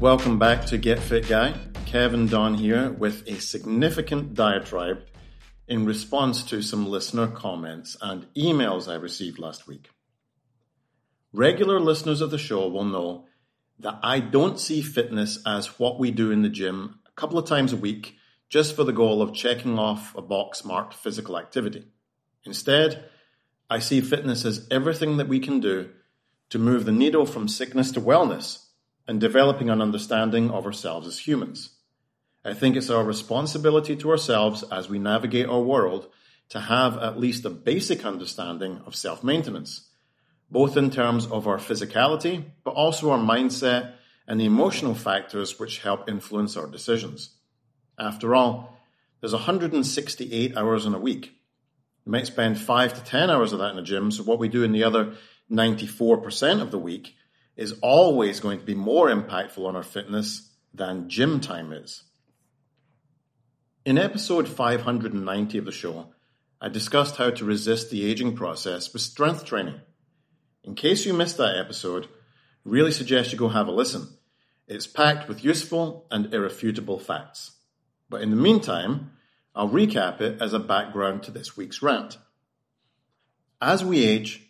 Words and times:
Welcome 0.00 0.38
back 0.38 0.66
to 0.66 0.76
Get 0.76 0.98
Fit 0.98 1.26
Guy. 1.26 1.54
Kevin 1.86 2.26
Don 2.26 2.52
here 2.52 2.90
with 2.90 3.26
a 3.26 3.40
significant 3.40 4.34
diatribe 4.34 5.06
in 5.66 5.86
response 5.86 6.42
to 6.44 6.60
some 6.60 6.86
listener 6.86 7.26
comments 7.28 7.96
and 8.02 8.26
emails 8.34 8.92
I 8.92 8.96
received 8.96 9.38
last 9.38 9.66
week. 9.66 9.88
Regular 11.32 11.80
listeners 11.80 12.20
of 12.20 12.30
the 12.30 12.36
show 12.36 12.68
will 12.68 12.84
know 12.84 13.24
that 13.78 13.98
I 14.02 14.20
don't 14.20 14.60
see 14.60 14.82
fitness 14.82 15.38
as 15.46 15.78
what 15.78 15.98
we 15.98 16.10
do 16.10 16.30
in 16.30 16.42
the 16.42 16.50
gym 16.50 16.98
a 17.06 17.12
couple 17.12 17.38
of 17.38 17.48
times 17.48 17.72
a 17.72 17.78
week 17.78 18.16
just 18.50 18.76
for 18.76 18.84
the 18.84 18.92
goal 18.92 19.22
of 19.22 19.32
checking 19.32 19.78
off 19.78 20.14
a 20.14 20.20
box 20.20 20.62
marked 20.62 20.92
physical 20.92 21.38
activity. 21.38 21.86
Instead, 22.44 23.08
I 23.70 23.78
see 23.78 24.02
fitness 24.02 24.44
as 24.44 24.68
everything 24.70 25.16
that 25.16 25.28
we 25.28 25.40
can 25.40 25.58
do 25.58 25.88
to 26.50 26.58
move 26.58 26.84
the 26.84 26.92
needle 26.92 27.24
from 27.24 27.48
sickness 27.48 27.92
to 27.92 28.00
wellness 28.02 28.65
and 29.06 29.20
developing 29.20 29.70
an 29.70 29.80
understanding 29.80 30.50
of 30.50 30.66
ourselves 30.66 31.06
as 31.06 31.26
humans. 31.26 31.70
I 32.44 32.54
think 32.54 32.76
it's 32.76 32.90
our 32.90 33.04
responsibility 33.04 33.96
to 33.96 34.10
ourselves 34.10 34.62
as 34.70 34.88
we 34.88 34.98
navigate 34.98 35.46
our 35.46 35.60
world 35.60 36.08
to 36.50 36.60
have 36.60 36.96
at 36.98 37.18
least 37.18 37.44
a 37.44 37.50
basic 37.50 38.04
understanding 38.04 38.80
of 38.86 38.94
self 38.94 39.24
maintenance, 39.24 39.88
both 40.50 40.76
in 40.76 40.90
terms 40.90 41.26
of 41.26 41.48
our 41.48 41.58
physicality, 41.58 42.44
but 42.62 42.74
also 42.74 43.10
our 43.10 43.18
mindset 43.18 43.94
and 44.28 44.40
the 44.40 44.44
emotional 44.44 44.94
factors 44.94 45.58
which 45.58 45.80
help 45.80 46.08
influence 46.08 46.56
our 46.56 46.66
decisions. 46.66 47.30
After 47.98 48.34
all, 48.34 48.78
there's 49.20 49.32
168 49.32 50.56
hours 50.56 50.86
in 50.86 50.94
a 50.94 50.98
week. 50.98 51.32
You 52.04 52.12
might 52.12 52.26
spend 52.26 52.60
5 52.60 52.94
to 52.94 53.04
10 53.04 53.30
hours 53.30 53.52
of 53.52 53.58
that 53.58 53.70
in 53.70 53.76
the 53.76 53.82
gym, 53.82 54.10
so 54.10 54.22
what 54.22 54.38
we 54.38 54.48
do 54.48 54.62
in 54.62 54.72
the 54.72 54.84
other 54.84 55.14
94% 55.50 56.60
of 56.60 56.70
the 56.70 56.78
week 56.78 57.14
is 57.56 57.74
always 57.82 58.40
going 58.40 58.58
to 58.58 58.64
be 58.64 58.74
more 58.74 59.08
impactful 59.08 59.66
on 59.66 59.76
our 59.76 59.82
fitness 59.82 60.50
than 60.74 61.08
gym 61.08 61.40
time 61.40 61.72
is. 61.72 62.04
In 63.84 63.98
episode 63.98 64.48
590 64.48 65.58
of 65.58 65.64
the 65.64 65.72
show, 65.72 66.12
I 66.60 66.68
discussed 66.68 67.16
how 67.16 67.30
to 67.30 67.44
resist 67.44 67.90
the 67.90 68.04
aging 68.04 68.36
process 68.36 68.92
with 68.92 69.02
strength 69.02 69.44
training. 69.44 69.80
In 70.64 70.74
case 70.74 71.06
you 71.06 71.14
missed 71.14 71.36
that 71.38 71.56
episode, 71.56 72.08
really 72.64 72.92
suggest 72.92 73.32
you 73.32 73.38
go 73.38 73.48
have 73.48 73.68
a 73.68 73.72
listen. 73.72 74.08
It's 74.66 74.86
packed 74.86 75.28
with 75.28 75.44
useful 75.44 76.06
and 76.10 76.34
irrefutable 76.34 76.98
facts. 76.98 77.52
But 78.08 78.22
in 78.22 78.30
the 78.30 78.36
meantime, 78.36 79.12
I'll 79.54 79.68
recap 79.68 80.20
it 80.20 80.42
as 80.42 80.52
a 80.52 80.58
background 80.58 81.22
to 81.24 81.30
this 81.30 81.56
week's 81.56 81.82
rant. 81.82 82.18
As 83.60 83.84
we 83.84 84.04
age, 84.04 84.42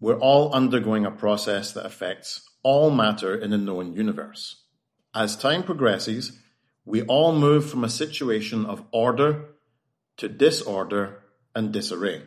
we're 0.00 0.18
all 0.18 0.52
undergoing 0.52 1.04
a 1.04 1.10
process 1.10 1.72
that 1.72 1.86
affects 1.86 2.48
all 2.64 2.90
matter 2.90 3.36
in 3.36 3.50
the 3.50 3.58
known 3.58 3.92
universe. 3.92 4.62
As 5.14 5.36
time 5.36 5.62
progresses, 5.62 6.32
we 6.84 7.02
all 7.02 7.32
move 7.32 7.70
from 7.70 7.84
a 7.84 7.88
situation 7.88 8.66
of 8.66 8.82
order 8.90 9.44
to 10.16 10.28
disorder 10.28 11.22
and 11.54 11.72
disarray. 11.72 12.22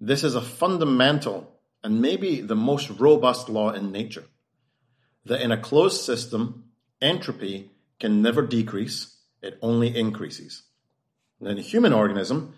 This 0.00 0.24
is 0.24 0.34
a 0.34 0.42
fundamental 0.42 1.48
and 1.82 2.02
maybe 2.02 2.40
the 2.40 2.56
most 2.56 2.90
robust 2.90 3.48
law 3.48 3.70
in 3.70 3.90
nature. 3.90 4.24
That 5.24 5.40
in 5.40 5.52
a 5.52 5.60
closed 5.60 6.02
system, 6.02 6.64
entropy 7.00 7.70
can 7.98 8.20
never 8.20 8.42
decrease, 8.42 9.16
it 9.40 9.58
only 9.62 9.96
increases. 9.96 10.64
And 11.40 11.48
in 11.48 11.58
a 11.58 11.62
human 11.62 11.92
organism, 11.92 12.54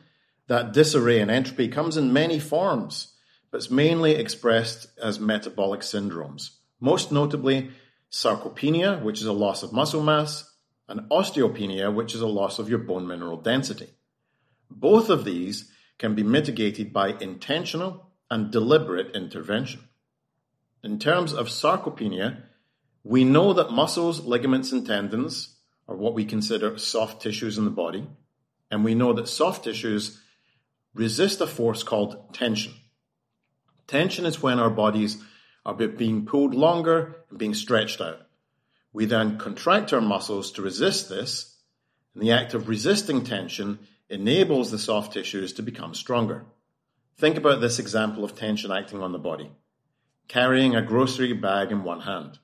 that 0.47 0.73
disarray 0.73 1.21
and 1.21 1.31
entropy 1.31 1.69
comes 1.69 1.97
in 1.97 2.13
many 2.13 2.39
forms, 2.39 3.13
but 3.51 3.59
it's 3.59 3.71
mainly 3.71 4.15
expressed 4.15 4.89
as 5.03 5.21
metabolic 5.21 5.81
syndromes 5.81 6.51
most 6.85 7.11
notably 7.11 7.71
sarcopenia, 8.11 9.03
which 9.03 9.21
is 9.21 9.27
a 9.27 9.33
loss 9.33 9.63
of 9.63 9.73
muscle 9.73 10.03
mass, 10.03 10.53
and 10.87 11.09
osteopenia, 11.11 11.93
which 11.93 12.15
is 12.15 12.21
a 12.21 12.27
loss 12.27 12.59
of 12.59 12.69
your 12.69 12.79
bone 12.79 13.07
mineral 13.07 13.39
density. 13.39 13.89
Both 14.71 15.09
of 15.09 15.25
these 15.25 15.71
can 15.99 16.15
be 16.15 16.23
mitigated 16.23 16.93
by 16.93 17.09
intentional 17.21 18.11
and 18.31 18.51
deliberate 18.51 19.17
intervention. 19.17 19.81
In 20.83 20.99
terms 20.99 21.33
of 21.33 21.49
sarcopenia, 21.49 22.43
we 23.03 23.25
know 23.25 23.55
that 23.55 23.71
muscles, 23.71 24.21
ligaments, 24.21 24.71
and 24.71 24.87
tendons 24.87 25.57
are 25.89 25.97
what 25.97 26.15
we 26.15 26.27
consider 26.27 26.77
soft 26.77 27.23
tissues 27.23 27.57
in 27.57 27.65
the 27.65 27.71
body, 27.71 28.07
and 28.71 28.85
we 28.85 28.95
know 28.95 29.15
that 29.15 29.29
soft 29.29 29.65
tissues 29.65 30.21
resist 30.93 31.41
a 31.41 31.47
force 31.47 31.83
called 31.83 32.35
tension. 32.35 32.75
Tension 33.87 34.27
is 34.27 34.43
when 34.43 34.59
our 34.59 34.71
bodies 34.71 35.23
are 35.65 35.75
being 35.75 36.27
pulled 36.27 36.55
longer 36.55 37.17
and 37.31 37.39
being 37.39 37.55
stretched 37.55 38.01
out. 38.01 38.21
We 38.93 39.07
then 39.07 39.39
contract 39.39 39.93
our 39.93 40.01
muscles 40.01 40.53
to 40.53 40.63
resist 40.63 41.09
this, 41.09 41.57
and 42.15 42.23
the 42.23 42.33
act 42.33 42.55
of 42.55 42.69
resisting 42.69 43.25
tension 43.25 43.81
enables 44.09 44.71
the 44.71 44.79
soft 44.79 45.15
tissues 45.15 45.53
to 45.55 45.63
become 45.63 45.95
stronger. 45.95 46.45
Think 47.17 47.37
about 47.37 47.61
this 47.61 47.79
example 47.79 48.25
of 48.25 48.37
tension 48.37 48.71
acting 48.71 49.03
on 49.03 49.13
the 49.13 49.19
body. 49.19 49.51
Carrying 50.29 50.75
a 50.75 50.83
grocery 50.83 51.33
bag 51.33 51.73
in 51.73 51.83
one 51.83 52.01
hand. 52.01 52.39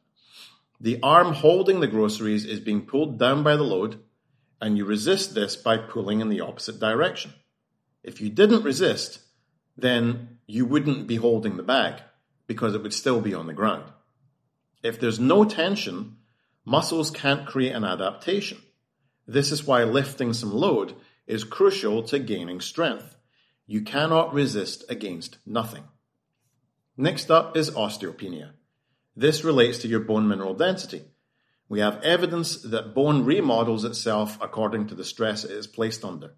The 0.81 0.99
arm 1.03 1.35
holding 1.35 1.81
the 1.81 1.87
groceries 1.87 2.47
is 2.47 2.61
being 2.61 2.87
pulled 2.87 3.19
down 3.19 3.43
by 3.43 3.57
the 3.57 3.63
load, 3.63 4.01
and 4.61 4.77
you 4.77 4.85
resist 4.85 5.35
this 5.35 5.57
by 5.57 5.77
pulling 5.77 6.21
in 6.21 6.31
the 6.31 6.41
opposite 6.41 6.81
direction. 6.81 7.33
If 8.03 8.21
you 8.21 8.31
didn't 8.31 8.65
resist, 8.65 9.21
then 9.77 10.39
you 10.47 10.65
wouldn't 10.65 11.07
be 11.07 11.17
holding 11.17 11.57
the 11.57 11.63
bag 11.63 12.03
because 12.51 12.75
it 12.75 12.83
would 12.83 12.93
still 12.93 13.21
be 13.21 13.33
on 13.33 13.47
the 13.47 13.53
ground. 13.53 13.85
If 14.83 14.99
there's 14.99 15.21
no 15.21 15.45
tension, 15.45 16.17
muscles 16.65 17.09
can't 17.09 17.47
create 17.47 17.77
an 17.77 17.85
adaptation. 17.85 18.59
This 19.25 19.53
is 19.53 19.69
why 19.69 19.85
lifting 19.85 20.33
some 20.33 20.53
load 20.53 20.97
is 21.29 21.45
crucial 21.45 22.03
to 22.03 22.19
gaining 22.19 22.61
strength. 22.61 23.15
You 23.69 23.83
cannot 23.83 24.35
resist 24.35 24.83
against 24.89 25.39
nothing. 25.47 25.85
Next 26.97 27.31
up 27.31 27.57
is 27.57 27.71
osteopenia. 27.71 28.51
This 29.15 29.45
relates 29.45 29.79
to 29.83 29.89
your 29.89 30.01
bone 30.01 30.27
mineral 30.27 30.55
density. 30.55 31.05
We 31.69 31.79
have 31.79 32.03
evidence 32.03 32.63
that 32.63 32.97
bone 32.97 33.25
remodels 33.25 33.85
itself 33.85 34.37
according 34.43 34.89
to 34.89 34.97
the 34.97 35.05
stress 35.05 35.45
it 35.45 35.53
is 35.53 35.69
placed 35.69 36.05
under. 36.05 36.35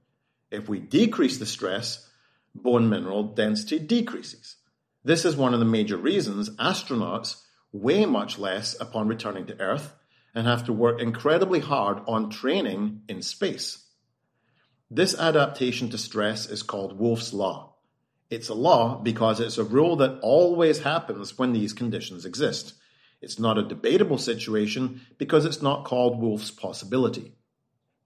If 0.50 0.68
we 0.68 0.78
decrease 0.78 1.38
the 1.38 1.46
stress, 1.46 2.06
bone 2.54 2.90
mineral 2.90 3.22
density 3.22 3.78
decreases. 3.78 4.56
This 5.04 5.24
is 5.24 5.36
one 5.36 5.52
of 5.52 5.60
the 5.60 5.66
major 5.66 5.96
reasons 5.96 6.50
astronauts 6.56 7.42
weigh 7.72 8.06
much 8.06 8.38
less 8.38 8.78
upon 8.80 9.08
returning 9.08 9.46
to 9.46 9.60
Earth 9.60 9.94
and 10.34 10.46
have 10.46 10.64
to 10.66 10.72
work 10.72 11.00
incredibly 11.00 11.60
hard 11.60 12.00
on 12.06 12.30
training 12.30 13.02
in 13.08 13.22
space. 13.22 13.86
This 14.90 15.18
adaptation 15.18 15.88
to 15.90 15.98
stress 15.98 16.46
is 16.46 16.62
called 16.62 16.98
Wolff's 16.98 17.32
Law. 17.32 17.74
It's 18.30 18.48
a 18.48 18.54
law 18.54 18.98
because 18.98 19.40
it's 19.40 19.58
a 19.58 19.64
rule 19.64 19.96
that 19.96 20.20
always 20.22 20.80
happens 20.80 21.36
when 21.38 21.52
these 21.52 21.72
conditions 21.72 22.24
exist. 22.24 22.74
It's 23.20 23.38
not 23.38 23.58
a 23.58 23.62
debatable 23.62 24.18
situation 24.18 25.00
because 25.18 25.44
it's 25.44 25.62
not 25.62 25.84
called 25.84 26.20
Wolff's 26.20 26.50
possibility. 26.50 27.34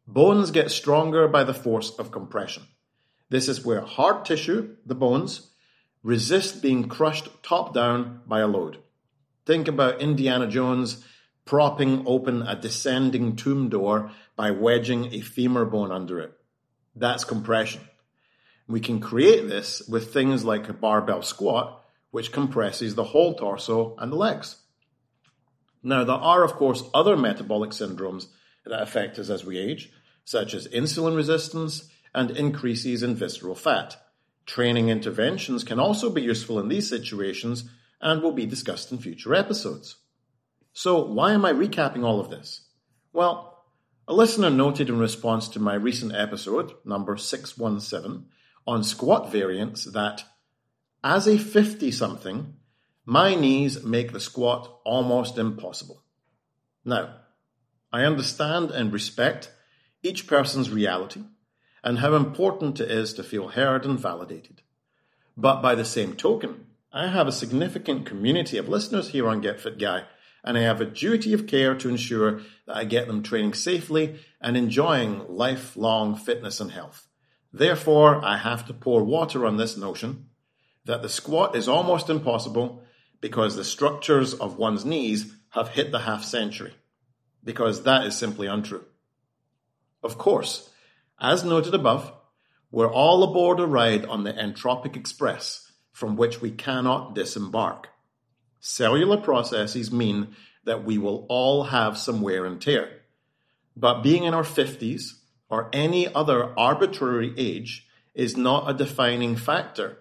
Bones 0.07 0.51
get 0.51 0.71
stronger 0.71 1.29
by 1.29 1.45
the 1.45 1.55
force 1.55 1.91
of 1.99 2.11
compression. 2.11 2.65
This 3.29 3.49
is 3.49 3.65
where 3.65 3.81
hard 3.81 4.25
tissue, 4.25 4.77
the 4.87 4.95
bones, 4.95 5.51
resist 6.07 6.63
being 6.63 6.89
crushed 6.89 7.29
top 7.43 7.75
down 7.75 8.21
by 8.29 8.39
a 8.39 8.47
load. 8.47 8.79
Think 9.45 9.67
about 9.67 10.01
Indiana 10.01 10.47
Jones 10.47 11.05
propping 11.45 12.05
open 12.07 12.43
a 12.43 12.55
descending 12.55 13.35
tomb 13.35 13.69
door 13.69 14.13
by 14.37 14.53
wedging 14.53 15.13
a 15.13 15.21
femur 15.21 15.65
bone 15.65 15.91
under 15.91 16.21
it. 16.21 16.33
That's 16.95 17.25
compression. 17.25 17.81
We 18.69 18.79
can 18.79 19.01
create 19.01 19.49
this 19.49 19.83
with 19.89 20.13
things 20.13 20.45
like 20.45 20.69
a 20.69 20.73
barbell 20.73 21.23
squat, 21.23 21.85
which 22.13 22.31
compresses 22.31 22.95
the 22.95 23.03
whole 23.03 23.35
torso 23.35 23.97
and 23.99 24.13
the 24.13 24.17
legs. 24.17 24.59
Now, 25.83 26.05
there 26.05 26.15
are, 26.15 26.45
of 26.45 26.53
course, 26.53 26.85
other 26.95 27.17
metabolic 27.17 27.71
syndromes 27.71 28.29
that 28.65 28.81
affect 28.81 29.19
us 29.19 29.29
as 29.29 29.45
we 29.45 29.59
age, 29.59 29.91
such 30.25 30.55
as 30.55 30.69
insulin 30.69 31.17
resistance 31.17 31.89
and 32.15 32.31
increases 32.31 33.03
in 33.03 33.17
visceral 33.17 33.57
fat. 33.57 33.97
Training 34.47 34.89
interventions 34.89 35.65
can 35.65 35.81
also 35.81 36.09
be 36.09 36.23
useful 36.23 36.59
in 36.61 36.69
these 36.69 36.89
situations 36.89 37.69
and 38.01 38.23
will 38.23 38.33
be 38.33 38.47
discussed 38.47 38.93
in 38.93 38.99
future 38.99 39.35
episodes. 39.35 39.97
So, 40.73 41.05
why 41.05 41.33
am 41.33 41.45
I 41.45 41.53
recapping 41.53 42.05
all 42.05 42.21
of 42.21 42.31
this? 42.31 42.63
Well, 43.13 43.65
a 44.07 44.15
listener 44.15 44.51
noted 44.51 44.89
in 44.89 44.99
response 44.99 45.49
to 45.49 45.59
my 45.59 45.75
recent 45.75 46.15
episode, 46.15 46.75
number 46.85 47.17
617, 47.17 48.27
on 48.67 48.85
squat 48.85 49.33
variants 49.33 49.85
that, 49.85 50.25
as 51.03 51.27
a 51.27 51.39
50 51.39 51.91
something, 51.91 52.55
my 53.05 53.35
knees 53.35 53.83
make 53.83 54.13
the 54.13 54.21
squat 54.21 54.81
almost 54.85 55.39
impossible. 55.39 56.05
Now, 56.85 57.17
I 57.93 58.03
understand 58.03 58.71
and 58.71 58.93
respect 58.93 59.51
each 60.03 60.27
person's 60.27 60.71
reality 60.71 61.25
and 61.87 62.01
how 62.01 62.17
important 62.17 62.81
it 62.81 62.91
is 62.91 63.15
to 63.15 63.23
feel 63.23 63.47
heard 63.47 63.85
and 63.85 64.01
validated. 64.01 64.61
But 65.37 65.63
by 65.63 65.77
the 65.77 65.85
same 65.85 66.17
token, 66.17 66.67
I 66.93 67.07
have 67.07 67.29
a 67.29 67.33
significant 67.33 68.05
community 68.05 68.59
of 68.59 68.69
listeners 68.69 69.11
here 69.11 69.29
on 69.29 69.41
Get 69.41 69.61
Fit 69.61 69.79
Guy, 69.79 70.03
and 70.43 70.59
I 70.59 70.63
have 70.63 70.81
a 70.81 70.85
duty 70.85 71.33
of 71.33 71.47
care 71.47 71.77
to 71.77 71.89
ensure 71.89 72.41
that 72.67 72.77
I 72.77 72.83
get 72.83 73.07
them 73.07 73.23
training 73.23 73.55
safely 73.55 74.19
and 74.41 74.57
enjoying 74.57 75.29
lifelong 75.29 76.17
fitness 76.17 76.59
and 76.59 76.73
health. 76.73 77.07
Therefore, 77.53 78.21
I 78.25 78.39
have 78.39 78.67
to 78.67 78.75
pour 78.75 79.05
water 79.05 79.47
on 79.47 79.57
this 79.57 79.77
notion 79.77 80.27
that 80.87 81.03
the 81.03 81.09
squat 81.09 81.55
is 81.55 81.69
almost 81.69 82.11
impossible 82.11 82.83
because 83.21 83.55
the 83.55 83.63
structures 83.63 84.35
of 84.35 84.59
one's 84.59 84.85
knees 84.85 85.33
have 85.51 85.69
hit 85.69 85.93
the 85.93 86.01
half 86.01 86.25
century, 86.25 86.75
because 87.45 87.85
that 87.85 88.05
is 88.05 88.17
simply 88.17 88.49
untrue. 88.49 88.85
Of 90.03 90.19
course, 90.19 90.69
as 91.21 91.45
noted 91.45 91.75
above, 91.75 92.13
we're 92.71 92.93
all 92.93 93.23
aboard 93.23 93.59
a 93.61 93.67
ride 93.67 94.05
on 94.05 94.25
the 94.25 94.33
entropic 94.33 94.97
express 94.97 95.73
from 95.93 96.17
which 96.17 96.43
we 96.43 96.51
cannot 96.51 97.15
disembark. 97.15 97.89
Cellular 98.61 99.17
processes 99.17 99.91
mean 99.91 100.35
that 100.65 100.85
we 100.85 100.99
will 100.99 101.25
all 101.29 101.65
have 101.65 101.97
some 101.97 102.21
wear 102.21 102.45
and 102.45 102.61
tear. 102.61 103.01
But 103.77 104.03
being 104.03 104.25
in 104.25 104.35
our 104.35 104.43
50s 104.43 105.13
or 105.49 105.71
any 105.73 106.13
other 106.13 106.53
arbitrary 106.59 107.33
age 107.39 107.87
is 108.15 108.37
not 108.37 108.69
a 108.69 108.75
defining 108.75 109.37
factor. 109.37 109.99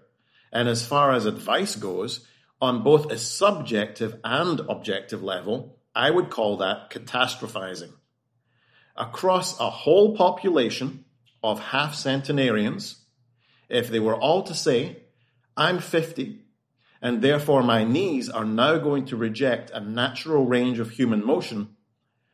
And 0.51 0.67
as 0.67 0.85
far 0.85 1.13
as 1.13 1.25
advice 1.25 1.75
goes, 1.75 2.25
on 2.61 2.83
both 2.83 3.11
a 3.11 3.17
subjective 3.17 4.19
and 4.23 4.59
objective 4.61 5.21
level, 5.21 5.77
I 5.93 6.09
would 6.09 6.29
call 6.29 6.57
that 6.57 6.89
catastrophizing. 6.89 7.93
Across 8.97 9.59
a 9.59 9.69
whole 9.69 10.15
population 10.17 11.04
of 11.51 11.59
half 11.59 11.93
centenarians, 11.93 13.05
if 13.69 13.89
they 13.89 13.99
were 13.99 14.15
all 14.15 14.43
to 14.43 14.53
say, 14.53 15.03
I'm 15.55 15.79
50 15.79 16.41
and 17.01 17.21
therefore 17.21 17.61
my 17.61 17.83
knees 17.83 18.29
are 18.29 18.45
now 18.45 18.77
going 18.77 19.05
to 19.05 19.15
reject 19.15 19.69
a 19.69 19.79
natural 19.79 20.45
range 20.45 20.79
of 20.79 20.89
human 20.89 21.23
motion, 21.23 21.69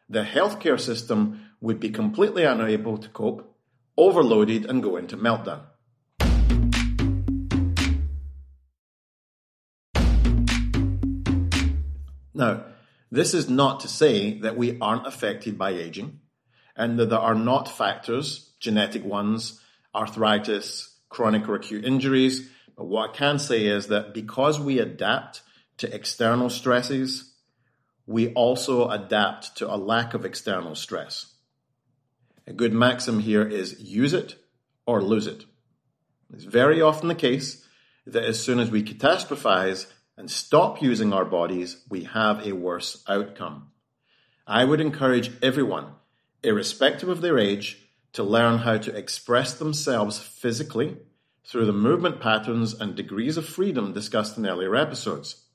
the 0.10 0.24
healthcare 0.24 0.80
system 0.80 1.42
would 1.60 1.80
be 1.80 1.90
completely 1.90 2.44
unable 2.44 2.98
to 2.98 3.10
cope, 3.10 3.54
overloaded, 3.98 4.66
and 4.66 4.82
go 4.82 4.96
into 4.96 5.18
meltdown. 5.18 5.64
Now, 12.34 12.64
this 13.12 13.34
is 13.34 13.50
not 13.50 13.82
to 13.82 13.90
say 13.90 14.40
that 14.40 14.56
we 14.56 14.80
aren't 14.80 15.06
affected 15.06 15.58
by 15.58 15.72
aging 15.72 16.21
and 16.82 16.98
that 16.98 17.12
there 17.12 17.20
are 17.20 17.36
not 17.36 17.70
factors, 17.70 18.54
genetic 18.60 19.06
ones, 19.06 19.62
arthritis, 19.94 20.98
chronic 21.10 21.48
or 21.48 21.54
acute 21.54 21.86
injuries, 21.86 22.50
but 22.76 22.86
what 22.88 23.12
I 23.12 23.14
can 23.14 23.38
say 23.38 23.68
is 23.68 23.88
that 23.90 24.16
because 24.16 24.60
we 24.60 24.80
adapt 24.80 25.44
to 25.78 25.94
external 25.94 26.50
stresses, 26.50 27.36
we 28.08 28.34
also 28.34 28.90
adapt 28.90 29.58
to 29.58 29.72
a 29.72 29.78
lack 29.78 30.16
of 30.16 30.26
external 30.26 30.74
stress. 30.74 31.36
A 32.48 32.54
good 32.54 32.74
maxim 32.74 33.20
here 33.20 33.48
is 33.48 33.80
use 33.80 34.14
it 34.14 34.38
or 34.88 35.04
lose 35.04 35.28
it. 35.28 35.46
It's 36.34 36.46
very 36.46 36.82
often 36.82 37.10
the 37.10 37.16
case 37.30 37.64
that 38.08 38.24
as 38.24 38.42
soon 38.42 38.60
as 38.60 38.72
we 38.72 38.82
catastrophize 38.82 39.86
and 40.18 40.32
stop 40.32 40.82
using 40.82 41.14
our 41.14 41.26
bodies, 41.26 41.84
we 41.90 42.06
have 42.06 42.48
a 42.48 42.54
worse 42.54 43.04
outcome. 43.08 43.68
I 44.48 44.66
would 44.66 44.82
encourage 44.82 45.30
everyone, 45.44 45.94
irrespective 46.44 47.10
of 47.10 47.22
their 47.22 47.38
age, 47.38 47.88
to 48.14 48.24
learn 48.24 48.60
how 48.60 48.78
to 48.78 48.96
express 48.96 49.54
themselves 49.54 50.20
physically 50.20 50.98
through 51.46 51.66
the 51.66 51.74
movement 51.74 52.20
patterns 52.20 52.74
and 52.74 52.96
degrees 52.96 53.38
of 53.38 53.46
freedom 53.46 53.94
discussed 53.94 54.38
in 54.38 54.46
earlier 54.46 54.76
episodes. 54.76 55.46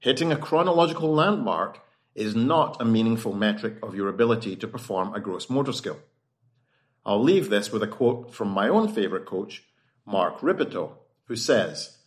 Hitting 0.00 0.32
a 0.32 0.36
chronological 0.36 1.12
landmark 1.12 1.80
is 2.14 2.36
not 2.36 2.80
a 2.80 2.84
meaningful 2.84 3.32
metric 3.32 3.76
of 3.82 3.94
your 3.94 4.08
ability 4.08 4.56
to 4.56 4.68
perform 4.68 5.14
a 5.14 5.20
gross 5.20 5.48
motor 5.48 5.72
skill. 5.72 5.98
I'll 7.06 7.22
leave 7.22 7.50
this 7.50 7.70
with 7.70 7.82
a 7.82 7.88
quote 7.88 8.34
from 8.34 8.48
my 8.48 8.68
own 8.68 8.88
favourite 8.88 9.26
coach, 9.26 9.62
Mark 10.06 10.42
Rippetoe, 10.42 10.96
who 11.24 11.36
says, 11.36 11.98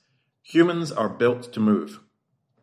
Humans 0.44 0.92
are 0.92 1.10
built 1.10 1.52
to 1.54 1.60
move. 1.60 2.00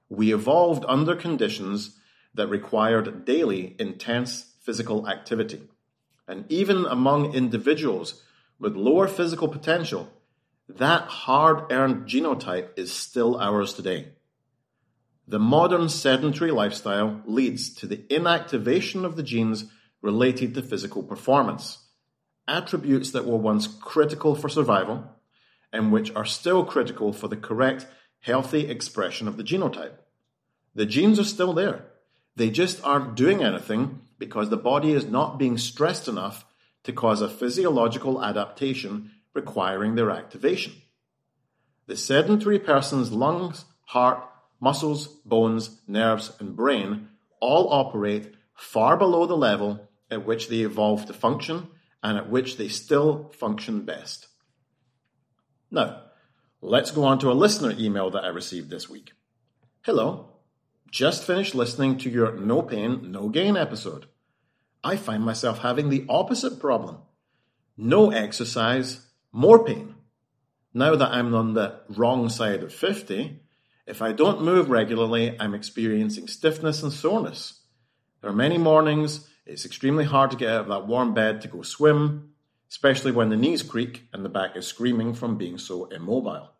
We 0.08 0.32
evolved 0.32 0.84
under 0.88 1.14
conditions 1.14 1.98
that 2.34 2.48
required 2.48 3.24
daily 3.24 3.76
intense 3.78 4.53
physical 4.64 5.08
activity. 5.08 5.62
And 6.26 6.50
even 6.50 6.86
among 6.86 7.34
individuals 7.34 8.22
with 8.58 8.76
lower 8.76 9.06
physical 9.06 9.48
potential, 9.48 10.10
that 10.68 11.02
hard 11.02 11.70
earned 11.70 12.08
genotype 12.08 12.70
is 12.76 12.92
still 12.92 13.38
ours 13.38 13.74
today. 13.74 14.08
The 15.28 15.38
modern 15.38 15.88
sedentary 15.88 16.50
lifestyle 16.50 17.22
leads 17.26 17.74
to 17.76 17.86
the 17.86 17.98
inactivation 18.10 19.04
of 19.04 19.16
the 19.16 19.22
genes 19.22 19.66
related 20.02 20.54
to 20.54 20.62
physical 20.62 21.02
performance, 21.02 21.78
attributes 22.48 23.10
that 23.12 23.26
were 23.26 23.36
once 23.36 23.66
critical 23.66 24.34
for 24.34 24.48
survival 24.48 25.10
and 25.72 25.90
which 25.90 26.14
are 26.14 26.24
still 26.24 26.64
critical 26.64 27.12
for 27.12 27.26
the 27.28 27.36
correct, 27.36 27.86
healthy 28.20 28.68
expression 28.68 29.26
of 29.26 29.36
the 29.36 29.42
genotype. 29.42 29.94
The 30.74 30.86
genes 30.86 31.18
are 31.18 31.24
still 31.24 31.52
there. 31.52 31.84
They 32.36 32.50
just 32.50 32.82
aren't 32.84 33.14
doing 33.14 33.42
anything 33.42 34.00
because 34.18 34.50
the 34.50 34.56
body 34.56 34.92
is 34.92 35.06
not 35.06 35.38
being 35.38 35.58
stressed 35.58 36.08
enough 36.08 36.44
to 36.84 36.92
cause 36.92 37.20
a 37.20 37.28
physiological 37.28 38.22
adaptation 38.22 39.10
requiring 39.32 39.94
their 39.94 40.10
activation. 40.10 40.72
The 41.86 41.96
sedentary 41.96 42.58
person's 42.58 43.12
lungs, 43.12 43.64
heart, 43.86 44.22
muscles, 44.60 45.08
bones, 45.24 45.80
nerves, 45.86 46.32
and 46.38 46.56
brain 46.56 47.08
all 47.40 47.72
operate 47.72 48.34
far 48.54 48.96
below 48.96 49.26
the 49.26 49.36
level 49.36 49.88
at 50.10 50.24
which 50.24 50.48
they 50.48 50.60
evolved 50.60 51.08
to 51.08 51.12
function 51.12 51.68
and 52.02 52.16
at 52.16 52.30
which 52.30 52.56
they 52.56 52.68
still 52.68 53.32
function 53.34 53.84
best. 53.84 54.28
Now, 55.70 56.02
let's 56.60 56.90
go 56.90 57.04
on 57.04 57.18
to 57.18 57.30
a 57.30 57.34
listener 57.34 57.74
email 57.78 58.10
that 58.10 58.24
I 58.24 58.28
received 58.28 58.70
this 58.70 58.88
week. 58.88 59.12
Hello, 59.82 60.33
just 60.94 61.24
finished 61.24 61.56
listening 61.56 61.98
to 61.98 62.08
your 62.08 62.36
No 62.36 62.62
Pain, 62.62 63.10
No 63.10 63.28
Gain 63.28 63.56
episode. 63.56 64.06
I 64.84 64.96
find 64.96 65.24
myself 65.24 65.58
having 65.58 65.88
the 65.88 66.06
opposite 66.08 66.60
problem. 66.60 66.98
No 67.76 68.12
exercise, 68.12 69.04
more 69.32 69.64
pain. 69.64 69.96
Now 70.72 70.94
that 70.94 71.10
I'm 71.10 71.34
on 71.34 71.54
the 71.54 71.80
wrong 71.88 72.28
side 72.28 72.62
of 72.62 72.72
50, 72.72 73.40
if 73.88 74.02
I 74.02 74.12
don't 74.12 74.44
move 74.44 74.70
regularly, 74.70 75.36
I'm 75.40 75.52
experiencing 75.52 76.28
stiffness 76.28 76.84
and 76.84 76.92
soreness. 76.92 77.62
There 78.20 78.30
are 78.30 78.32
many 78.34 78.56
mornings 78.56 79.28
it's 79.46 79.66
extremely 79.66 80.04
hard 80.04 80.30
to 80.30 80.36
get 80.36 80.50
out 80.50 80.60
of 80.60 80.68
that 80.68 80.86
warm 80.86 81.12
bed 81.12 81.40
to 81.40 81.48
go 81.48 81.62
swim, 81.62 82.34
especially 82.70 83.10
when 83.10 83.30
the 83.30 83.36
knees 83.36 83.64
creak 83.64 84.04
and 84.12 84.24
the 84.24 84.28
back 84.28 84.56
is 84.56 84.68
screaming 84.68 85.12
from 85.12 85.38
being 85.38 85.58
so 85.58 85.86
immobile. 85.86 86.52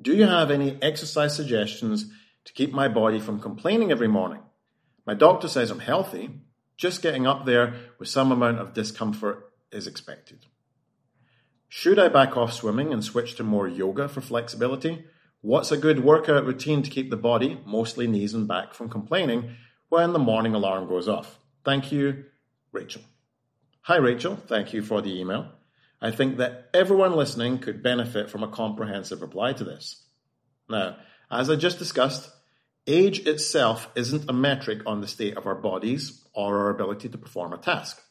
Do 0.00 0.14
you 0.14 0.26
have 0.26 0.52
any 0.52 0.78
exercise 0.80 1.34
suggestions 1.34 2.06
to 2.44 2.52
keep 2.52 2.72
my 2.72 2.88
body 2.88 3.20
from 3.20 3.40
complaining 3.40 3.90
every 3.90 4.08
morning? 4.08 4.42
My 5.06 5.14
doctor 5.14 5.48
says 5.48 5.70
I'm 5.70 5.80
healthy, 5.80 6.40
just 6.76 7.02
getting 7.02 7.26
up 7.26 7.46
there 7.46 7.74
with 7.98 8.08
some 8.08 8.32
amount 8.32 8.58
of 8.58 8.74
discomfort 8.74 9.52
is 9.70 9.86
expected. 9.86 10.46
Should 11.68 11.98
I 11.98 12.08
back 12.08 12.36
off 12.36 12.52
swimming 12.52 12.92
and 12.92 13.04
switch 13.04 13.34
to 13.36 13.44
more 13.44 13.68
yoga 13.68 14.08
for 14.08 14.20
flexibility? 14.20 15.04
What's 15.40 15.72
a 15.72 15.76
good 15.76 16.04
workout 16.04 16.46
routine 16.46 16.82
to 16.82 16.90
keep 16.90 17.10
the 17.10 17.16
body, 17.16 17.60
mostly 17.66 18.06
knees 18.06 18.32
and 18.32 18.48
back, 18.48 18.74
from 18.74 18.88
complaining 18.88 19.56
when 19.88 20.12
the 20.12 20.18
morning 20.18 20.54
alarm 20.54 20.88
goes 20.88 21.08
off? 21.08 21.38
Thank 21.64 21.92
you, 21.92 22.24
Rachel. 22.72 23.02
Hi, 23.82 23.96
Rachel. 23.96 24.36
Thank 24.36 24.72
you 24.72 24.82
for 24.82 25.02
the 25.02 25.18
email. 25.20 25.50
I 26.00 26.10
think 26.10 26.38
that 26.38 26.70
everyone 26.72 27.16
listening 27.16 27.58
could 27.58 27.82
benefit 27.82 28.30
from 28.30 28.42
a 28.42 28.48
comprehensive 28.48 29.20
reply 29.20 29.52
to 29.54 29.64
this. 29.64 30.04
Now, 30.68 30.96
as 31.30 31.50
I 31.50 31.56
just 31.56 31.78
discussed, 31.78 32.30
age 32.86 33.26
itself 33.26 33.88
isn't 33.94 34.28
a 34.28 34.32
metric 34.32 34.80
on 34.86 35.00
the 35.00 35.08
state 35.08 35.36
of 35.36 35.46
our 35.46 35.54
bodies 35.54 36.22
or 36.34 36.58
our 36.58 36.70
ability 36.70 37.08
to 37.08 37.18
perform 37.18 37.52
a 37.52 37.58
task. 37.58 38.02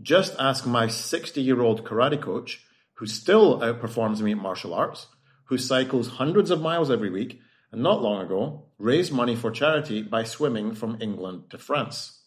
Just 0.00 0.36
ask 0.38 0.66
my 0.66 0.88
60 0.88 1.40
year 1.40 1.60
old 1.60 1.84
karate 1.84 2.20
coach 2.20 2.64
who 2.94 3.06
still 3.06 3.60
outperforms 3.60 4.20
me 4.20 4.32
at 4.32 4.38
martial 4.38 4.74
arts, 4.74 5.06
who 5.44 5.58
cycles 5.58 6.08
hundreds 6.08 6.50
of 6.50 6.60
miles 6.60 6.90
every 6.90 7.10
week, 7.10 7.40
and 7.70 7.82
not 7.82 8.02
long 8.02 8.24
ago 8.24 8.64
raised 8.78 9.12
money 9.12 9.36
for 9.36 9.50
charity 9.50 10.02
by 10.02 10.24
swimming 10.24 10.74
from 10.74 10.98
England 11.00 11.44
to 11.50 11.58
France. 11.58 12.22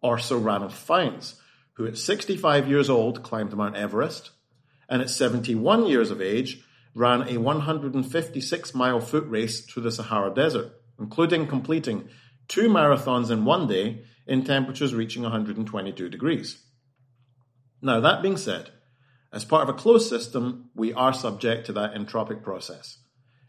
Or 0.00 0.18
Sir 0.18 0.36
Ranulph 0.36 0.78
Fiennes, 0.78 1.40
who 1.74 1.86
at 1.86 1.98
65 1.98 2.68
years 2.68 2.88
old 2.88 3.22
climbed 3.22 3.56
Mount 3.56 3.76
Everest, 3.76 4.30
and 4.88 5.02
at 5.02 5.10
71 5.10 5.86
years 5.86 6.10
of 6.10 6.20
age 6.20 6.64
ran 6.94 7.28
a 7.28 7.38
156 7.38 8.74
mile 8.74 9.00
foot 9.00 9.24
race 9.26 9.60
through 9.60 9.82
the 9.82 9.92
Sahara 9.92 10.32
Desert, 10.32 10.72
including 10.98 11.46
completing 11.46 12.08
two 12.48 12.68
marathons 12.68 13.30
in 13.30 13.44
one 13.44 13.66
day 13.66 14.04
in 14.26 14.44
temperatures 14.44 14.94
reaching 14.94 15.22
122 15.22 16.08
degrees. 16.08 16.64
Now, 17.80 18.00
that 18.00 18.22
being 18.22 18.36
said, 18.36 18.70
as 19.32 19.44
part 19.44 19.62
of 19.62 19.68
a 19.68 19.78
closed 19.78 20.08
system, 20.08 20.70
we 20.74 20.92
are 20.92 21.12
subject 21.12 21.66
to 21.66 21.72
that 21.74 21.94
entropic 21.94 22.42
process. 22.42 22.98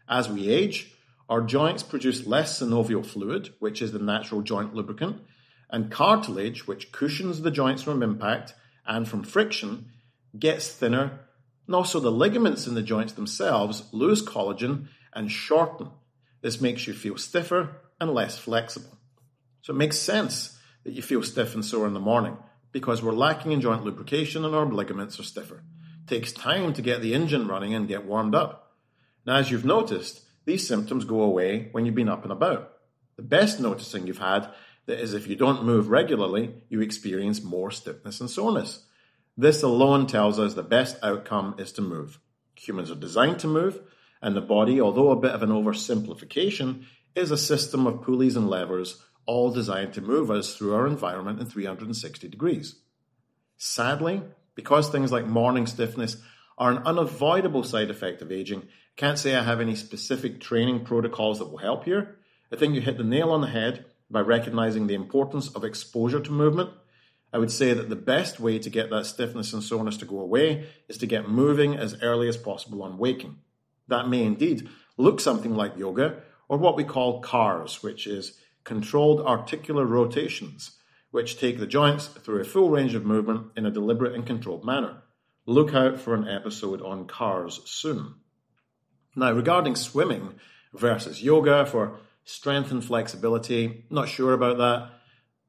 As 0.08 0.28
we 0.28 0.48
age, 0.48 0.94
our 1.28 1.40
joints 1.40 1.82
produce 1.82 2.26
less 2.26 2.60
synovial 2.60 3.04
fluid, 3.04 3.54
which 3.60 3.80
is 3.80 3.92
the 3.92 3.98
natural 3.98 4.42
joint 4.42 4.74
lubricant, 4.74 5.22
and 5.70 5.90
cartilage, 5.90 6.66
which 6.66 6.92
cushions 6.92 7.42
the 7.42 7.50
joints 7.50 7.82
from 7.82 8.02
impact 8.02 8.54
and 8.86 9.08
from 9.08 9.22
friction, 9.22 9.86
gets 10.38 10.70
thinner, 10.72 11.20
and 11.66 11.74
also 11.74 12.00
the 12.00 12.10
ligaments 12.10 12.66
in 12.66 12.74
the 12.74 12.82
joints 12.82 13.12
themselves 13.12 13.84
lose 13.92 14.24
collagen 14.24 14.88
and 15.12 15.30
shorten. 15.30 15.90
This 16.42 16.60
makes 16.60 16.86
you 16.86 16.94
feel 16.94 17.16
stiffer 17.16 17.76
and 18.00 18.14
less 18.14 18.38
flexible. 18.38 18.98
So 19.62 19.72
it 19.72 19.76
makes 19.76 19.98
sense 19.98 20.58
that 20.84 20.92
you 20.92 21.02
feel 21.02 21.22
stiff 21.22 21.54
and 21.54 21.64
sore 21.64 21.86
in 21.86 21.94
the 21.94 22.00
morning 22.00 22.36
because 22.72 23.02
we're 23.02 23.12
lacking 23.12 23.52
in 23.52 23.60
joint 23.60 23.84
lubrication 23.84 24.44
and 24.44 24.54
our 24.54 24.66
ligaments 24.66 25.20
are 25.20 25.24
stiffer. 25.24 25.62
It 26.02 26.08
takes 26.08 26.32
time 26.32 26.72
to 26.72 26.82
get 26.82 27.02
the 27.02 27.14
engine 27.14 27.46
running 27.46 27.74
and 27.74 27.88
get 27.88 28.06
warmed 28.06 28.34
up. 28.34 28.72
Now, 29.26 29.36
as 29.36 29.50
you've 29.50 29.64
noticed, 29.64 30.22
these 30.46 30.66
symptoms 30.66 31.04
go 31.04 31.22
away 31.22 31.68
when 31.72 31.84
you've 31.84 31.94
been 31.94 32.08
up 32.08 32.22
and 32.22 32.32
about. 32.32 32.72
The 33.16 33.22
best 33.22 33.60
noticing 33.60 34.06
you've 34.06 34.18
had 34.18 34.50
that 34.86 34.98
is 34.98 35.12
if 35.12 35.28
you 35.28 35.36
don't 35.36 35.64
move 35.64 35.88
regularly, 35.88 36.54
you 36.68 36.80
experience 36.80 37.42
more 37.42 37.70
stiffness 37.70 38.20
and 38.20 38.30
soreness. 38.30 38.86
This 39.36 39.62
alone 39.62 40.06
tells 40.06 40.38
us 40.38 40.54
the 40.54 40.62
best 40.62 40.96
outcome 41.02 41.54
is 41.58 41.72
to 41.72 41.82
move. 41.82 42.18
Humans 42.56 42.90
are 42.90 42.96
designed 42.96 43.38
to 43.40 43.46
move, 43.46 43.80
and 44.22 44.36
the 44.36 44.40
body, 44.40 44.80
although 44.80 45.10
a 45.10 45.16
bit 45.16 45.32
of 45.32 45.42
an 45.42 45.50
oversimplification, 45.50 46.84
is 47.14 47.30
a 47.30 47.36
system 47.36 47.86
of 47.86 48.02
pulleys 48.02 48.36
and 48.36 48.48
levers 48.48 49.02
all 49.26 49.50
designed 49.50 49.92
to 49.94 50.00
move 50.00 50.30
us 50.30 50.54
through 50.54 50.74
our 50.74 50.86
environment 50.86 51.40
in 51.40 51.46
360 51.46 52.28
degrees. 52.28 52.76
Sadly, 53.56 54.22
because 54.54 54.88
things 54.88 55.12
like 55.12 55.26
morning 55.26 55.66
stiffness 55.66 56.16
are 56.58 56.70
an 56.70 56.78
unavoidable 56.78 57.62
side 57.62 57.90
effect 57.90 58.22
of 58.22 58.32
aging, 58.32 58.60
I 58.60 58.64
can't 58.96 59.18
say 59.18 59.34
I 59.34 59.42
have 59.42 59.60
any 59.60 59.74
specific 59.74 60.40
training 60.40 60.84
protocols 60.84 61.38
that 61.38 61.50
will 61.50 61.58
help 61.58 61.84
here. 61.84 62.18
I 62.52 62.56
think 62.56 62.74
you 62.74 62.80
hit 62.80 62.98
the 62.98 63.04
nail 63.04 63.30
on 63.30 63.40
the 63.40 63.46
head 63.46 63.86
by 64.10 64.20
recognizing 64.20 64.86
the 64.86 64.94
importance 64.94 65.48
of 65.54 65.64
exposure 65.64 66.20
to 66.20 66.32
movement. 66.32 66.70
I 67.32 67.38
would 67.38 67.52
say 67.52 67.72
that 67.72 67.88
the 67.88 67.96
best 67.96 68.40
way 68.40 68.58
to 68.58 68.68
get 68.68 68.90
that 68.90 69.06
stiffness 69.06 69.52
and 69.52 69.62
soreness 69.62 69.96
to 69.98 70.04
go 70.04 70.18
away 70.18 70.66
is 70.88 70.98
to 70.98 71.06
get 71.06 71.28
moving 71.28 71.76
as 71.76 72.02
early 72.02 72.28
as 72.28 72.36
possible 72.36 72.82
on 72.82 72.98
waking. 72.98 73.36
That 73.90 74.08
may 74.08 74.24
indeed 74.24 74.68
look 74.96 75.20
something 75.20 75.54
like 75.54 75.76
yoga 75.76 76.22
or 76.48 76.58
what 76.58 76.76
we 76.76 76.84
call 76.84 77.20
CARS, 77.20 77.82
which 77.82 78.06
is 78.06 78.38
controlled 78.64 79.20
articular 79.20 79.84
rotations, 79.84 80.76
which 81.10 81.38
take 81.38 81.58
the 81.58 81.66
joints 81.66 82.06
through 82.06 82.40
a 82.40 82.44
full 82.44 82.70
range 82.70 82.94
of 82.94 83.04
movement 83.04 83.48
in 83.56 83.66
a 83.66 83.70
deliberate 83.70 84.14
and 84.14 84.26
controlled 84.26 84.64
manner. 84.64 85.02
Look 85.46 85.74
out 85.74 86.00
for 86.00 86.14
an 86.14 86.28
episode 86.28 86.82
on 86.82 87.06
CARS 87.06 87.60
soon. 87.64 88.14
Now, 89.16 89.32
regarding 89.32 89.74
swimming 89.74 90.34
versus 90.72 91.22
yoga 91.22 91.66
for 91.66 91.98
strength 92.24 92.70
and 92.70 92.84
flexibility, 92.84 93.86
not 93.90 94.08
sure 94.08 94.32
about 94.32 94.58
that. 94.58 94.90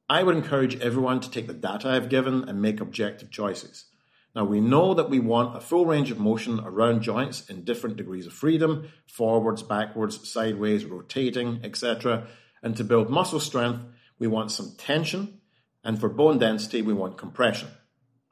I 0.08 0.22
would 0.22 0.36
encourage 0.36 0.80
everyone 0.80 1.20
to 1.20 1.30
take 1.30 1.46
the 1.46 1.54
data 1.54 1.88
I've 1.88 2.08
given 2.08 2.48
and 2.48 2.60
make 2.60 2.80
objective 2.80 3.30
choices. 3.30 3.86
Now, 4.34 4.44
we 4.44 4.60
know 4.60 4.94
that 4.94 5.10
we 5.10 5.18
want 5.18 5.56
a 5.56 5.60
full 5.60 5.84
range 5.84 6.10
of 6.10 6.18
motion 6.18 6.58
around 6.60 7.02
joints 7.02 7.48
in 7.50 7.64
different 7.64 7.96
degrees 7.96 8.26
of 8.26 8.32
freedom 8.32 8.88
forwards, 9.06 9.62
backwards, 9.62 10.28
sideways, 10.28 10.86
rotating, 10.86 11.60
etc. 11.62 12.26
And 12.62 12.76
to 12.76 12.84
build 12.84 13.10
muscle 13.10 13.40
strength, 13.40 13.84
we 14.18 14.26
want 14.26 14.50
some 14.50 14.72
tension, 14.78 15.40
and 15.84 16.00
for 16.00 16.08
bone 16.08 16.38
density, 16.38 16.80
we 16.80 16.94
want 16.94 17.18
compression. 17.18 17.68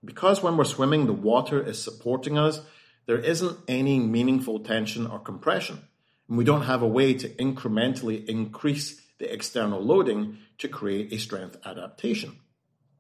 Because 0.03 0.43
when 0.43 0.57
we're 0.57 0.65
swimming, 0.65 1.07
the 1.07 1.13
water 1.13 1.63
is 1.63 1.83
supporting 1.83 2.39
us, 2.39 2.63
there 3.07 3.19
isn't 3.19 3.59
any 3.69 3.99
meaningful 3.99 4.61
tension 4.61 5.07
or 5.07 5.19
compression. 5.19 5.81
And 6.29 6.39
we 6.39 6.45
don't 6.45 6.63
have 6.63 6.81
a 6.81 6.89
way 6.89 7.13
to 7.15 7.29
incrementally 7.29 8.25
increase 8.27 9.03
the 9.19 9.31
external 9.31 9.83
loading 9.83 10.39
to 10.59 10.69
create 10.69 11.13
a 11.13 11.19
strength 11.19 11.57
adaptation. 11.65 12.39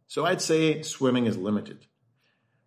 So 0.09 0.26
I'd 0.26 0.42
say 0.42 0.83
swimming 0.83 1.26
is 1.26 1.38
limited. 1.38 1.87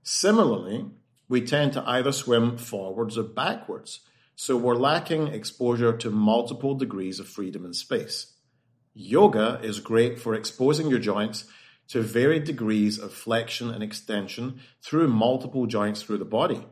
Similarly, 0.03 0.85
we 1.29 1.41
tend 1.41 1.73
to 1.73 1.89
either 1.89 2.11
swim 2.11 2.57
forwards 2.57 3.17
or 3.17 3.23
backwards, 3.23 4.01
so 4.35 4.57
we're 4.57 4.75
lacking 4.75 5.27
exposure 5.27 5.95
to 5.97 6.09
multiple 6.09 6.75
degrees 6.75 7.19
of 7.19 7.27
freedom 7.27 7.65
in 7.65 7.73
space. 7.73 8.33
Yoga 8.93 9.59
is 9.63 9.79
great 9.79 10.19
for 10.19 10.35
exposing 10.35 10.89
your 10.89 10.99
joints 10.99 11.45
to 11.87 12.01
varied 12.01 12.43
degrees 12.43 12.99
of 12.99 13.13
flexion 13.13 13.69
and 13.69 13.81
extension 13.81 14.59
through 14.81 15.07
multiple 15.07 15.65
joints 15.65 16.03
through 16.03 16.17
the 16.17 16.25
body. 16.25 16.65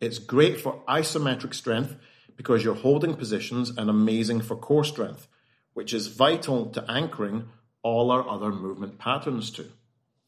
It's 0.00 0.18
great 0.18 0.60
for 0.60 0.82
isometric 0.88 1.54
strength 1.54 1.96
because 2.36 2.64
you're 2.64 2.74
holding 2.74 3.14
positions 3.14 3.70
and 3.70 3.90
amazing 3.90 4.40
for 4.40 4.56
core 4.56 4.84
strength, 4.84 5.26
which 5.74 5.92
is 5.92 6.06
vital 6.06 6.66
to 6.70 6.90
anchoring 6.90 7.48
all 7.82 8.10
our 8.10 8.28
other 8.28 8.50
movement 8.50 8.98
patterns 8.98 9.50
to. 9.52 9.66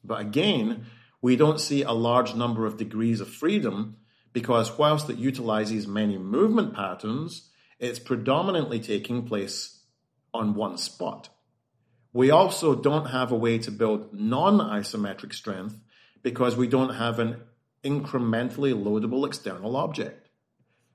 But 0.02 0.20
again, 0.20 0.86
we 1.24 1.36
don't 1.36 1.58
see 1.58 1.82
a 1.82 1.92
large 1.92 2.34
number 2.34 2.66
of 2.66 2.76
degrees 2.76 3.18
of 3.18 3.30
freedom 3.30 3.96
because 4.34 4.76
whilst 4.76 5.08
it 5.08 5.16
utilizes 5.16 5.86
many 5.88 6.18
movement 6.18 6.74
patterns, 6.74 7.48
it's 7.78 7.98
predominantly 7.98 8.78
taking 8.78 9.24
place 9.24 9.84
on 10.34 10.54
one 10.54 10.76
spot. 10.76 11.30
We 12.12 12.30
also 12.30 12.74
don't 12.74 13.06
have 13.06 13.32
a 13.32 13.36
way 13.36 13.56
to 13.56 13.70
build 13.70 14.12
non 14.12 14.58
isometric 14.58 15.32
strength 15.32 15.80
because 16.22 16.56
we 16.56 16.68
don't 16.68 16.96
have 16.96 17.18
an 17.18 17.40
incrementally 17.82 18.74
loadable 18.74 19.26
external 19.26 19.76
object. 19.76 20.28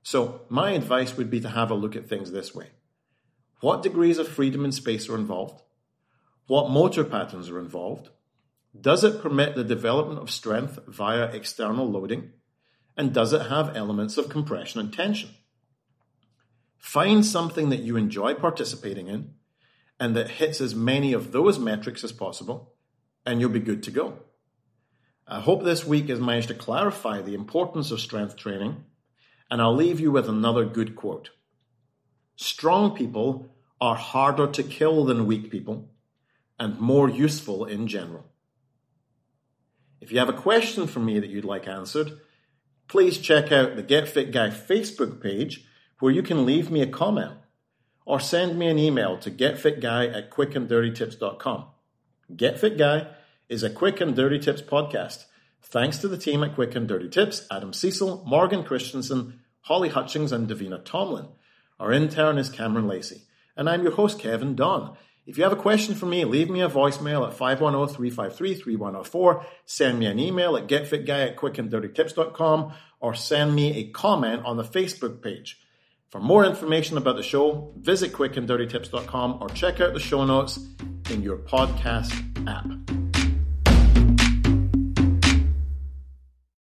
So, 0.04 0.42
my 0.48 0.70
advice 0.70 1.16
would 1.16 1.28
be 1.28 1.40
to 1.40 1.48
have 1.48 1.72
a 1.72 1.74
look 1.82 1.96
at 1.96 2.08
things 2.08 2.30
this 2.30 2.54
way 2.54 2.68
What 3.58 3.82
degrees 3.82 4.18
of 4.18 4.28
freedom 4.28 4.64
in 4.64 4.70
space 4.70 5.08
are 5.08 5.16
involved? 5.16 5.60
What 6.46 6.70
motor 6.70 7.02
patterns 7.02 7.50
are 7.50 7.58
involved? 7.58 8.10
Does 8.78 9.02
it 9.02 9.20
permit 9.20 9.56
the 9.56 9.64
development 9.64 10.20
of 10.20 10.30
strength 10.30 10.78
via 10.86 11.24
external 11.24 11.90
loading? 11.90 12.32
And 12.96 13.12
does 13.12 13.32
it 13.32 13.46
have 13.48 13.76
elements 13.76 14.16
of 14.16 14.28
compression 14.28 14.80
and 14.80 14.92
tension? 14.92 15.30
Find 16.78 17.24
something 17.24 17.70
that 17.70 17.80
you 17.80 17.96
enjoy 17.96 18.34
participating 18.34 19.08
in 19.08 19.34
and 19.98 20.16
that 20.16 20.30
hits 20.30 20.60
as 20.60 20.74
many 20.74 21.12
of 21.12 21.30
those 21.30 21.58
metrics 21.58 22.02
as 22.02 22.12
possible, 22.12 22.74
and 23.26 23.38
you'll 23.38 23.50
be 23.50 23.60
good 23.60 23.82
to 23.82 23.90
go. 23.90 24.20
I 25.26 25.40
hope 25.40 25.62
this 25.62 25.84
week 25.84 26.08
has 26.08 26.18
managed 26.18 26.48
to 26.48 26.54
clarify 26.54 27.20
the 27.20 27.34
importance 27.34 27.90
of 27.90 28.00
strength 28.00 28.36
training, 28.36 28.84
and 29.50 29.60
I'll 29.60 29.74
leave 29.74 30.00
you 30.00 30.10
with 30.10 30.28
another 30.28 30.64
good 30.64 30.96
quote. 30.96 31.30
Strong 32.36 32.96
people 32.96 33.54
are 33.80 33.96
harder 33.96 34.46
to 34.46 34.62
kill 34.62 35.04
than 35.04 35.26
weak 35.26 35.50
people, 35.50 35.90
and 36.58 36.80
more 36.80 37.08
useful 37.08 37.66
in 37.66 37.86
general. 37.86 38.29
If 40.00 40.10
you 40.10 40.18
have 40.18 40.28
a 40.28 40.34
question 40.34 40.86
for 40.86 41.00
me 41.00 41.18
that 41.20 41.30
you'd 41.30 41.44
like 41.44 41.68
answered, 41.68 42.20
please 42.88 43.18
check 43.18 43.52
out 43.52 43.76
the 43.76 43.82
Get 43.82 44.08
Fit 44.08 44.32
Guy 44.32 44.48
Facebook 44.48 45.22
page 45.22 45.66
where 45.98 46.12
you 46.12 46.22
can 46.22 46.46
leave 46.46 46.70
me 46.70 46.80
a 46.82 46.86
comment 46.86 47.32
or 48.06 48.18
send 48.18 48.58
me 48.58 48.66
an 48.66 48.78
email 48.78 49.18
to 49.18 49.30
getfitguy 49.30 50.14
at 50.16 50.30
quickanddirtytips.com. 50.30 51.66
Get 52.34 52.58
Fit 52.58 52.78
Guy 52.78 53.08
is 53.48 53.62
a 53.62 53.70
Quick 53.70 54.00
and 54.00 54.16
Dirty 54.16 54.38
Tips 54.38 54.62
podcast. 54.62 55.26
Thanks 55.62 55.98
to 55.98 56.08
the 56.08 56.16
team 56.16 56.42
at 56.42 56.54
Quick 56.54 56.74
and 56.74 56.88
Dirty 56.88 57.08
Tips, 57.08 57.46
Adam 57.50 57.72
Cecil, 57.72 58.24
Morgan 58.26 58.64
Christensen, 58.64 59.40
Holly 59.62 59.90
Hutchings, 59.90 60.32
and 60.32 60.48
Davina 60.48 60.82
Tomlin. 60.84 61.28
Our 61.78 61.92
intern 61.92 62.38
is 62.38 62.48
Cameron 62.48 62.88
Lacey. 62.88 63.22
And 63.56 63.68
I'm 63.68 63.82
your 63.82 63.92
host, 63.92 64.18
Kevin 64.18 64.54
Don. 64.56 64.96
If 65.30 65.38
you 65.38 65.44
have 65.44 65.52
a 65.52 65.56
question 65.56 65.94
for 65.94 66.06
me, 66.06 66.24
leave 66.24 66.50
me 66.50 66.60
a 66.60 66.68
voicemail 66.68 67.24
at 67.24 67.38
510-353-3104, 67.38 69.44
send 69.64 70.00
me 70.00 70.06
an 70.06 70.18
email 70.18 70.56
at 70.56 70.66
getfitguy 70.66 71.08
at 71.08 71.36
quickanddirtytips.com, 71.36 72.72
or 72.98 73.14
send 73.14 73.54
me 73.54 73.76
a 73.76 73.90
comment 73.90 74.44
on 74.44 74.56
the 74.56 74.64
Facebook 74.64 75.22
page. 75.22 75.60
For 76.08 76.20
more 76.20 76.44
information 76.44 76.96
about 76.96 77.14
the 77.14 77.22
show, 77.22 77.72
visit 77.78 78.12
quickanddirtytips.com 78.12 79.38
or 79.40 79.48
check 79.50 79.80
out 79.80 79.94
the 79.94 80.00
show 80.00 80.24
notes 80.24 80.58
in 81.10 81.22
your 81.22 81.36
podcast 81.36 82.12
app. 82.48 82.99